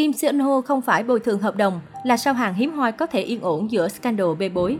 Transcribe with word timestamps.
Kim 0.00 0.12
Seon 0.12 0.38
Ho 0.38 0.60
không 0.60 0.82
phải 0.82 1.04
bồi 1.04 1.20
thường 1.20 1.38
hợp 1.38 1.56
đồng 1.56 1.80
là 2.04 2.16
sao 2.16 2.34
hàng 2.34 2.54
hiếm 2.54 2.72
hoi 2.72 2.92
có 2.92 3.06
thể 3.06 3.20
yên 3.20 3.40
ổn 3.40 3.70
giữa 3.70 3.88
scandal 3.88 4.26
bê 4.38 4.48
bối. 4.48 4.78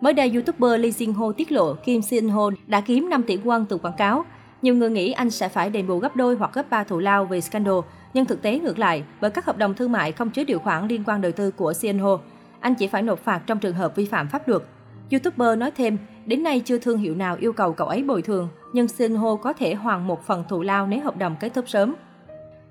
Mới 0.00 0.12
đây, 0.12 0.30
YouTuber 0.34 0.80
Lee 0.80 0.90
Jin 0.90 1.14
Ho 1.14 1.32
tiết 1.32 1.52
lộ 1.52 1.74
Kim 1.74 2.02
Seon 2.02 2.28
Ho 2.28 2.50
đã 2.66 2.80
kiếm 2.80 3.10
5 3.10 3.22
tỷ 3.22 3.36
won 3.36 3.64
từ 3.68 3.78
quảng 3.78 3.94
cáo. 3.96 4.24
Nhiều 4.62 4.74
người 4.74 4.90
nghĩ 4.90 5.12
anh 5.12 5.30
sẽ 5.30 5.48
phải 5.48 5.70
đền 5.70 5.86
bù 5.86 5.98
gấp 5.98 6.16
đôi 6.16 6.36
hoặc 6.36 6.50
gấp 6.54 6.70
ba 6.70 6.84
thù 6.84 6.98
lao 6.98 7.24
về 7.24 7.40
scandal, 7.40 7.74
nhưng 8.14 8.24
thực 8.24 8.42
tế 8.42 8.58
ngược 8.58 8.78
lại, 8.78 9.04
bởi 9.20 9.30
các 9.30 9.46
hợp 9.46 9.58
đồng 9.58 9.74
thương 9.74 9.92
mại 9.92 10.12
không 10.12 10.30
chứa 10.30 10.44
điều 10.44 10.58
khoản 10.58 10.88
liên 10.88 11.04
quan 11.06 11.20
đời 11.20 11.32
tư 11.32 11.50
của 11.50 11.72
Seon 11.72 11.98
Ho, 11.98 12.18
anh 12.60 12.74
chỉ 12.74 12.86
phải 12.86 13.02
nộp 13.02 13.24
phạt 13.24 13.42
trong 13.46 13.58
trường 13.58 13.74
hợp 13.74 13.96
vi 13.96 14.04
phạm 14.04 14.28
pháp 14.28 14.48
luật. 14.48 14.62
YouTuber 15.10 15.58
nói 15.58 15.70
thêm, 15.70 15.98
đến 16.26 16.42
nay 16.42 16.60
chưa 16.60 16.78
thương 16.78 16.98
hiệu 16.98 17.14
nào 17.14 17.36
yêu 17.40 17.52
cầu 17.52 17.72
cậu 17.72 17.88
ấy 17.88 18.02
bồi 18.02 18.22
thường, 18.22 18.48
nhưng 18.72 18.88
Seon 18.88 19.14
Ho 19.14 19.36
có 19.36 19.52
thể 19.52 19.74
hoàn 19.74 20.06
một 20.06 20.26
phần 20.26 20.44
thù 20.48 20.62
lao 20.62 20.86
nếu 20.86 21.00
hợp 21.00 21.16
đồng 21.16 21.36
kết 21.40 21.54
thúc 21.54 21.68
sớm. 21.68 21.94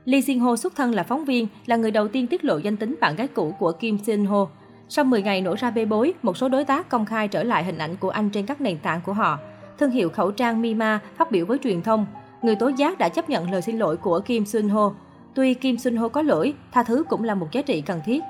Lee 0.06 0.22
Jin 0.22 0.40
Ho 0.42 0.56
xuất 0.56 0.76
thân 0.76 0.96
là 0.96 1.04
phóng 1.04 1.26
viên, 1.26 1.48
là 1.66 1.76
người 1.76 1.92
đầu 1.92 2.08
tiên 2.08 2.28
tiết 2.28 2.46
lộ 2.46 2.58
danh 2.58 2.78
tính 2.78 2.96
bạn 3.02 3.16
gái 3.16 3.28
cũ 3.28 3.56
của 3.60 3.72
Kim 3.72 3.98
Seon 3.98 4.26
Ho. 4.26 4.48
Sau 4.90 5.06
10 5.06 5.22
ngày 5.22 5.42
nổ 5.42 5.56
ra 5.56 5.72
bê 5.72 5.86
bối, 5.86 6.14
một 6.22 6.38
số 6.38 6.50
đối 6.50 6.66
tác 6.66 6.90
công 6.90 7.06
khai 7.06 7.28
trở 7.28 7.44
lại 7.44 7.64
hình 7.64 7.78
ảnh 7.78 7.96
của 7.96 8.10
anh 8.10 8.30
trên 8.30 8.46
các 8.46 8.62
nền 8.62 8.78
tảng 8.78 9.02
của 9.06 9.14
họ. 9.14 9.40
Thương 9.78 9.92
hiệu 9.92 10.10
khẩu 10.10 10.32
trang 10.32 10.62
Mima 10.62 11.00
phát 11.18 11.32
biểu 11.32 11.46
với 11.46 11.58
truyền 11.64 11.82
thông, 11.82 12.06
người 12.42 12.56
tố 12.56 12.68
giác 12.68 12.98
đã 12.98 13.10
chấp 13.10 13.30
nhận 13.30 13.52
lời 13.52 13.62
xin 13.62 13.78
lỗi 13.78 13.98
của 13.98 14.20
Kim 14.20 14.46
Sun 14.46 14.70
Ho. 14.70 14.92
Tuy 15.34 15.54
Kim 15.54 15.78
Sun 15.78 15.96
Ho 15.96 16.08
có 16.08 16.22
lỗi, 16.22 16.54
tha 16.72 16.84
thứ 16.84 17.04
cũng 17.10 17.24
là 17.24 17.36
một 17.36 17.52
giá 17.52 17.62
trị 17.62 17.82
cần 17.82 18.02
thiết. 18.06 18.24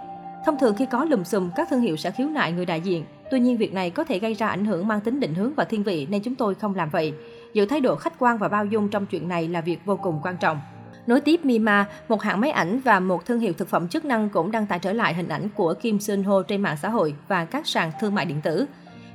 Thông 0.46 0.58
thường 0.60 0.76
khi 0.76 0.86
có 0.86 1.06
lùm 1.06 1.24
xùm, 1.24 1.50
các 1.56 1.68
thương 1.70 1.82
hiệu 1.82 1.98
sẽ 1.98 2.12
khiếu 2.12 2.28
nại 2.28 2.52
người 2.52 2.66
đại 2.66 2.82
diện. 2.82 3.06
Tuy 3.32 3.40
nhiên 3.40 3.58
việc 3.58 3.74
này 3.74 3.90
có 3.90 4.04
thể 4.04 4.20
gây 4.20 4.34
ra 4.34 4.48
ảnh 4.48 4.66
hưởng 4.66 4.88
mang 4.88 5.02
tính 5.02 5.20
định 5.20 5.34
hướng 5.34 5.54
và 5.56 5.64
thiên 5.64 5.84
vị 5.84 6.08
nên 6.10 6.22
chúng 6.22 6.36
tôi 6.36 6.56
không 6.56 6.76
làm 6.76 6.90
vậy. 6.90 7.14
Giữ 7.54 7.66
thái 7.66 7.80
độ 7.80 7.96
khách 7.96 8.20
quan 8.20 8.38
và 8.38 8.48
bao 8.48 8.66
dung 8.66 8.90
trong 8.90 9.06
chuyện 9.06 9.28
này 9.28 9.48
là 9.48 9.62
việc 9.62 9.80
vô 9.86 9.96
cùng 9.96 10.20
quan 10.24 10.38
trọng. 10.38 10.60
Nối 11.08 11.22
tiếp 11.22 11.46
Mima, 11.46 11.86
một 12.08 12.22
hãng 12.22 12.42
máy 12.42 12.52
ảnh 12.52 12.80
và 12.80 13.00
một 13.00 13.26
thương 13.26 13.40
hiệu 13.40 13.54
thực 13.54 13.68
phẩm 13.68 13.88
chức 13.88 14.06
năng 14.06 14.30
cũng 14.30 14.52
đăng 14.52 14.68
tải 14.68 14.80
trở 14.80 14.94
lại 14.94 15.14
hình 15.14 15.28
ảnh 15.28 15.50
của 15.56 15.74
Kim 15.74 16.00
Sun 16.00 16.24
Ho 16.24 16.42
trên 16.42 16.62
mạng 16.62 16.78
xã 16.82 16.90
hội 16.90 17.16
và 17.28 17.46
các 17.46 17.68
sàn 17.68 17.92
thương 18.00 18.16
mại 18.16 18.26
điện 18.26 18.42
tử. 18.42 18.66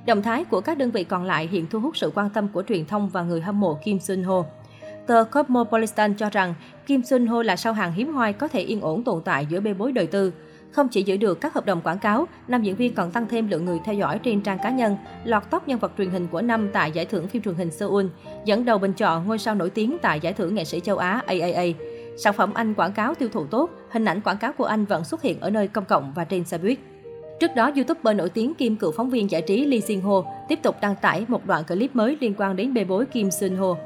Động 0.06 0.23
thái 0.23 0.45
của 0.45 0.61
các 0.61 0.78
đơn 0.78 0.91
vị 0.91 1.05
còn 1.05 1.25
lại 1.25 1.48
hiện 1.53 1.67
thu 1.70 1.81
hút 1.81 1.97
sự 1.97 2.12
quan 2.15 2.31
tâm 2.31 2.48
của 2.48 2.62
truyền 2.69 2.87
thông 2.87 3.09
và 3.09 3.23
người 3.23 3.41
hâm 3.41 3.61
mộ 3.61 3.78
Kim 3.84 4.01
Sun 4.01 4.23
Ho. 4.23 4.45
Tờ 5.06 5.25
Cosmopolitan 5.25 6.15
cho 6.15 6.31
rằng 6.31 6.55
Kim 6.87 7.03
Sun 7.03 7.27
Ho 7.27 7.43
là 7.43 7.56
sao 7.56 7.73
hàng 7.73 7.93
hiếm 7.93 8.15
hoi 8.15 8.33
có 8.33 8.48
thể 8.48 8.61
yên 8.61 8.81
ổn 8.81 9.05
tồn 9.05 9.23
tại 9.25 9.47
giữa 9.47 9.61
bê 9.61 9.75
bối 9.75 9.93
đời 9.93 10.06
tư. 10.06 10.33
Không 10.72 10.89
chỉ 10.89 11.03
giữ 11.03 11.17
được 11.17 11.41
các 11.41 11.55
hợp 11.55 11.67
đồng 11.67 11.81
quảng 11.81 11.98
cáo, 11.98 12.27
nam 12.48 12.62
diễn 12.62 12.77
viên 12.77 12.95
còn 12.95 13.11
tăng 13.11 13.28
thêm 13.28 13.48
lượng 13.48 13.64
người 13.64 13.78
theo 13.84 13.95
dõi 13.95 14.19
trên 14.19 14.41
trang 14.41 14.59
cá 14.62 14.70
nhân, 14.70 14.97
lọt 15.25 15.42
top 15.50 15.69
nhân 15.69 15.78
vật 15.78 15.92
truyền 15.98 16.11
hình 16.11 16.27
của 16.27 16.42
năm 16.42 16.70
tại 16.72 16.91
giải 16.92 17.05
thưởng 17.05 17.28
phim 17.28 17.42
truyền 17.42 17.55
hình 17.55 17.70
Seoul, 17.70 18.06
dẫn 18.45 18.64
đầu 18.64 18.78
bình 18.78 18.92
chọn 18.92 19.27
ngôi 19.27 19.39
sao 19.39 19.55
nổi 19.55 19.70
tiếng 19.70 19.97
tại 20.03 20.20
giải 20.20 20.33
thưởng 20.33 20.55
nghệ 20.55 20.64
sĩ 20.64 20.81
châu 20.81 20.98
Á 20.98 21.22
AAA. 21.27 21.64
Sản 22.17 22.33
phẩm 22.33 22.55
anh 22.55 22.75
quảng 22.75 22.92
cáo 22.92 23.14
tiêu 23.14 23.28
thụ 23.33 23.47
tốt, 23.47 23.70
hình 23.91 24.05
ảnh 24.05 24.20
quảng 24.20 24.39
cáo 24.39 24.53
của 24.53 24.64
anh 24.64 24.84
vẫn 24.84 25.05
xuất 25.05 25.22
hiện 25.22 25.41
ở 25.41 25.50
nơi 25.50 25.69
công 25.69 25.84
cộng 25.84 26.12
và 26.14 26.25
trên 26.25 26.44
xe 26.44 26.59
buýt. 26.59 26.78
Trước 27.41 27.55
đó, 27.56 27.70
YouTuber 27.77 28.17
nổi 28.17 28.28
tiếng 28.28 28.55
kim 28.55 28.77
cựu 28.77 28.92
phóng 28.92 29.11
viên 29.11 29.31
giải 29.31 29.42
trí 29.42 29.64
Lee 29.64 29.81
Jin 29.81 30.03
Ho 30.03 30.31
tiếp 30.48 30.59
tục 30.62 30.77
đăng 30.81 30.94
tải 30.97 31.25
một 31.28 31.47
đoạn 31.47 31.64
clip 31.64 31.97
mới 31.97 32.17
liên 32.20 32.34
quan 32.39 32.56
đến 32.56 32.75
bê 32.75 32.84
bối 32.84 33.06
Kim 33.06 33.31
Sun 33.31 33.56
Ho. 33.56 33.77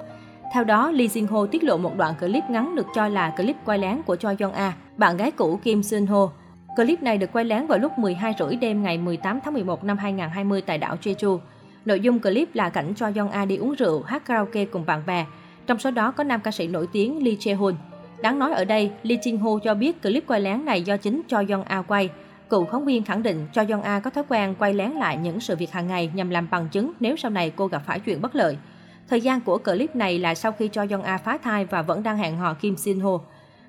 Theo 0.54 0.64
đó, 0.64 0.90
Lee 0.90 1.06
Jin 1.06 1.26
Ho 1.26 1.46
tiết 1.46 1.64
lộ 1.64 1.76
một 1.76 1.96
đoạn 1.96 2.14
clip 2.20 2.44
ngắn 2.50 2.76
được 2.76 2.86
cho 2.94 3.08
là 3.08 3.34
clip 3.36 3.56
quay 3.64 3.78
lén 3.78 4.02
của 4.02 4.16
Choi 4.16 4.36
Young 4.40 4.52
A, 4.52 4.72
bạn 4.96 5.16
gái 5.16 5.30
cũ 5.30 5.60
Kim 5.62 5.82
Sun 5.82 6.06
Ho. 6.06 6.30
Clip 6.76 7.02
này 7.02 7.18
được 7.18 7.32
quay 7.32 7.44
lén 7.44 7.66
vào 7.66 7.78
lúc 7.78 7.98
12 7.98 8.34
rưỡi 8.38 8.56
đêm 8.56 8.82
ngày 8.82 8.98
18 8.98 9.40
tháng 9.44 9.54
11 9.54 9.84
năm 9.84 9.98
2020 9.98 10.62
tại 10.62 10.78
đảo 10.78 10.96
Jeju. 11.02 11.38
Nội 11.84 12.00
dung 12.00 12.20
clip 12.20 12.54
là 12.54 12.68
cảnh 12.68 12.92
Cho 12.96 13.10
Young 13.16 13.30
A 13.30 13.44
đi 13.44 13.56
uống 13.56 13.74
rượu, 13.74 14.02
hát 14.02 14.24
karaoke 14.24 14.64
cùng 14.64 14.86
bạn 14.86 15.02
bè. 15.06 15.26
Trong 15.66 15.78
số 15.78 15.90
đó 15.90 16.10
có 16.10 16.24
nam 16.24 16.40
ca 16.40 16.50
sĩ 16.50 16.68
nổi 16.68 16.88
tiếng 16.92 17.24
Lee 17.24 17.34
Chae-hoon. 17.34 17.74
Đáng 18.22 18.38
nói 18.38 18.52
ở 18.52 18.64
đây, 18.64 18.90
Lee 19.02 19.18
Jin 19.18 19.38
Ho 19.38 19.58
cho 19.64 19.74
biết 19.74 20.02
clip 20.02 20.26
quay 20.26 20.40
lén 20.40 20.64
này 20.64 20.82
do 20.82 20.96
chính 20.96 21.22
Cho 21.28 21.42
Young 21.48 21.64
A 21.64 21.82
quay. 21.82 22.10
Cựu 22.50 22.64
phóng 22.64 22.84
viên 22.84 23.04
khẳng 23.04 23.22
định 23.22 23.46
Cho 23.52 23.64
Young 23.68 23.82
A 23.82 24.00
có 24.00 24.10
thói 24.10 24.24
quen 24.28 24.54
quay 24.58 24.74
lén 24.74 24.90
lại 24.90 25.16
những 25.16 25.40
sự 25.40 25.56
việc 25.56 25.72
hàng 25.72 25.86
ngày 25.86 26.10
nhằm 26.14 26.30
làm 26.30 26.48
bằng 26.50 26.68
chứng 26.68 26.92
nếu 27.00 27.16
sau 27.16 27.30
này 27.30 27.52
cô 27.56 27.66
gặp 27.66 27.82
phải 27.86 28.00
chuyện 28.00 28.20
bất 28.20 28.34
lợi. 28.34 28.56
Thời 29.08 29.20
gian 29.20 29.40
của 29.40 29.58
clip 29.58 29.96
này 29.96 30.18
là 30.18 30.34
sau 30.34 30.52
khi 30.52 30.68
Cho 30.68 30.86
Young 30.90 31.02
A 31.02 31.18
phá 31.18 31.38
thai 31.38 31.64
và 31.64 31.82
vẫn 31.82 32.02
đang 32.02 32.18
hẹn 32.18 32.36
hò 32.36 32.54
Kim 32.54 32.76
Sin 32.76 33.00
Ho. 33.00 33.20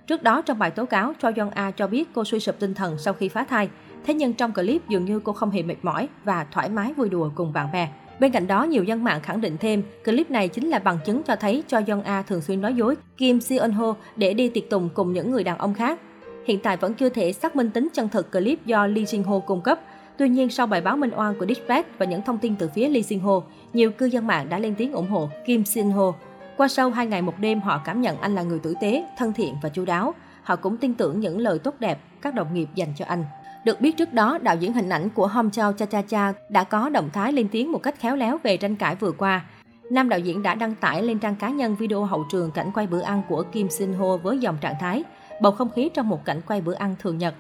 Trước 0.07 0.23
đó, 0.23 0.41
trong 0.41 0.59
bài 0.59 0.72
tố 0.72 0.85
cáo, 0.85 1.13
cho 1.22 1.31
Young 1.38 1.50
A 1.50 1.72
cho 1.72 1.88
biết 1.88 2.09
cô 2.13 2.23
suy 2.23 2.39
sụp 2.39 2.59
tinh 2.59 2.73
thần 2.73 2.97
sau 2.97 3.13
khi 3.13 3.29
phá 3.29 3.44
thai. 3.44 3.69
Thế 4.06 4.13
nhưng 4.13 4.34
trong 4.34 4.53
clip 4.53 4.89
dường 4.89 5.06
như 5.06 5.19
cô 5.19 5.34
không 5.34 5.51
hề 5.51 5.63
mệt 5.63 5.75
mỏi 5.81 6.07
và 6.23 6.45
thoải 6.51 6.69
mái 6.69 6.94
vui 6.94 7.09
đùa 7.09 7.29
cùng 7.35 7.53
bạn 7.53 7.72
bè. 7.73 7.89
Bên 8.19 8.31
cạnh 8.31 8.47
đó, 8.47 8.63
nhiều 8.63 8.84
dân 8.84 9.03
mạng 9.03 9.22
khẳng 9.23 9.41
định 9.41 9.57
thêm, 9.57 9.84
clip 10.06 10.31
này 10.31 10.47
chính 10.47 10.69
là 10.69 10.79
bằng 10.79 10.97
chứng 11.06 11.23
cho 11.23 11.35
thấy 11.35 11.63
cho 11.67 11.81
Young 11.88 12.03
A 12.03 12.22
thường 12.22 12.41
xuyên 12.41 12.62
nói 12.62 12.73
dối 12.73 12.95
Kim 13.17 13.41
Seon 13.41 13.72
Ho 13.72 13.95
để 14.16 14.34
đi 14.34 14.50
tiệc 14.50 14.69
tùng 14.69 14.89
cùng 14.94 15.13
những 15.13 15.31
người 15.31 15.44
đàn 15.44 15.57
ông 15.57 15.73
khác. 15.73 16.00
Hiện 16.45 16.59
tại 16.59 16.78
vẫn 16.78 16.94
chưa 16.94 17.09
thể 17.09 17.33
xác 17.33 17.56
minh 17.56 17.69
tính 17.69 17.88
chân 17.94 18.09
thực 18.09 18.31
clip 18.31 18.66
do 18.66 18.88
Lee 18.88 19.03
Jin 19.03 19.23
Ho 19.23 19.39
cung 19.39 19.62
cấp. 19.62 19.79
Tuy 20.18 20.29
nhiên, 20.29 20.50
sau 20.50 20.68
bài 20.68 20.81
báo 20.81 20.97
minh 20.97 21.12
oan 21.16 21.35
của 21.39 21.45
Dispatch 21.45 21.88
và 21.97 22.06
những 22.06 22.22
thông 22.22 22.38
tin 22.38 22.56
từ 22.56 22.69
phía 22.75 22.89
Lee 22.89 23.01
Jin 23.01 23.22
Ho, 23.22 23.41
nhiều 23.73 23.91
cư 23.91 24.06
dân 24.06 24.28
mạng 24.28 24.50
đã 24.50 24.59
lên 24.59 24.75
tiếng 24.75 24.91
ủng 24.91 25.09
hộ 25.09 25.29
Kim 25.45 25.66
Sin 25.66 25.91
Ho. 25.91 26.13
Qua 26.61 26.67
sau 26.67 26.89
hai 26.89 27.07
ngày 27.07 27.22
một 27.22 27.39
đêm, 27.39 27.61
họ 27.61 27.81
cảm 27.85 28.01
nhận 28.01 28.22
anh 28.22 28.35
là 28.35 28.44
người 28.44 28.59
tử 28.59 28.73
tế, 28.81 29.05
thân 29.17 29.33
thiện 29.33 29.55
và 29.61 29.69
chu 29.69 29.85
đáo. 29.85 30.13
Họ 30.44 30.55
cũng 30.55 30.77
tin 30.77 30.94
tưởng 30.94 31.19
những 31.19 31.39
lời 31.39 31.59
tốt 31.59 31.75
đẹp 31.79 31.99
các 32.22 32.35
đồng 32.35 32.53
nghiệp 32.53 32.69
dành 32.75 32.94
cho 32.97 33.05
anh. 33.05 33.25
Được 33.66 33.81
biết 33.81 33.97
trước 33.97 34.13
đó, 34.13 34.38
đạo 34.41 34.55
diễn 34.55 34.73
hình 34.73 34.89
ảnh 34.89 35.09
của 35.09 35.27
Hom 35.27 35.51
Chao 35.51 35.73
Cha 35.73 35.85
Cha 35.85 36.01
Cha 36.01 36.33
đã 36.50 36.63
có 36.63 36.89
động 36.89 37.09
thái 37.13 37.33
lên 37.33 37.47
tiếng 37.51 37.71
một 37.71 37.83
cách 37.83 37.95
khéo 38.00 38.16
léo 38.16 38.38
về 38.44 38.57
tranh 38.57 38.75
cãi 38.75 38.95
vừa 38.95 39.11
qua. 39.11 39.45
Nam 39.91 40.09
đạo 40.09 40.19
diễn 40.19 40.44
đã 40.44 40.55
đăng 40.55 40.75
tải 40.75 41.03
lên 41.03 41.19
trang 41.19 41.35
cá 41.35 41.50
nhân 41.50 41.75
video 41.75 42.05
hậu 42.05 42.25
trường 42.31 42.51
cảnh 42.51 42.71
quay 42.73 42.88
bữa 42.88 43.01
ăn 43.01 43.21
của 43.29 43.44
Kim 43.51 43.69
Sin 43.69 43.94
Ho 43.94 44.17
với 44.17 44.38
dòng 44.38 44.57
trạng 44.61 44.75
thái 44.79 45.03
bầu 45.41 45.51
không 45.51 45.69
khí 45.69 45.89
trong 45.94 46.09
một 46.09 46.25
cảnh 46.25 46.41
quay 46.47 46.61
bữa 46.61 46.73
ăn 46.73 46.95
thường 47.00 47.17
nhật. 47.17 47.35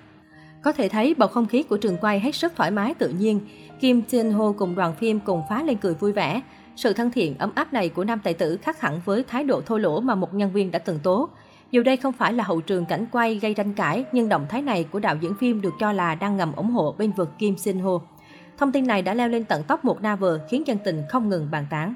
Có 0.61 0.71
thể 0.71 0.89
thấy 0.89 1.15
bầu 1.17 1.29
không 1.29 1.47
khí 1.47 1.63
của 1.63 1.77
trường 1.77 1.97
quay 1.97 2.19
hết 2.19 2.35
sức 2.35 2.53
thoải 2.55 2.71
mái 2.71 2.93
tự 2.93 3.09
nhiên. 3.09 3.39
Kim 3.79 4.01
Jin 4.09 4.31
Ho 4.31 4.51
cùng 4.51 4.75
đoàn 4.75 4.93
phim 4.95 5.19
cùng 5.19 5.41
phá 5.49 5.63
lên 5.63 5.77
cười 5.77 5.93
vui 5.93 6.11
vẻ. 6.11 6.41
Sự 6.81 6.93
thân 6.93 7.11
thiện 7.11 7.37
ấm 7.37 7.51
áp 7.55 7.73
này 7.73 7.89
của 7.89 8.03
nam 8.03 8.19
tài 8.23 8.33
tử 8.33 8.57
khác 8.57 8.81
hẳn 8.81 9.01
với 9.05 9.23
thái 9.27 9.43
độ 9.43 9.61
thô 9.61 9.77
lỗ 9.77 9.99
mà 9.99 10.15
một 10.15 10.33
nhân 10.33 10.51
viên 10.51 10.71
đã 10.71 10.79
từng 10.79 10.99
tố. 10.99 11.29
Dù 11.71 11.83
đây 11.83 11.97
không 11.97 12.13
phải 12.13 12.33
là 12.33 12.43
hậu 12.43 12.61
trường 12.61 12.85
cảnh 12.85 13.05
quay 13.11 13.35
gây 13.35 13.53
tranh 13.53 13.73
cãi, 13.73 14.05
nhưng 14.11 14.29
động 14.29 14.45
thái 14.49 14.61
này 14.61 14.83
của 14.83 14.99
đạo 14.99 15.15
diễn 15.21 15.35
phim 15.35 15.61
được 15.61 15.73
cho 15.79 15.91
là 15.91 16.15
đang 16.15 16.37
ngầm 16.37 16.53
ủng 16.55 16.71
hộ 16.71 16.95
bên 16.97 17.11
vực 17.11 17.29
Kim 17.37 17.57
Sin 17.57 17.79
Ho. 17.79 17.91
Thông 18.57 18.71
tin 18.71 18.87
này 18.87 19.01
đã 19.01 19.13
leo 19.13 19.29
lên 19.29 19.43
tận 19.43 19.63
tóc 19.67 19.85
một 19.85 20.01
Naver 20.01 20.33
khiến 20.49 20.67
dân 20.67 20.77
tình 20.83 21.03
không 21.09 21.29
ngừng 21.29 21.51
bàn 21.51 21.65
tán. 21.69 21.93